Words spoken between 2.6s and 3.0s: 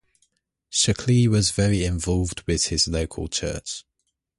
his